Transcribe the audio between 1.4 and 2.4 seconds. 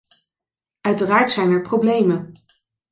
er problemen.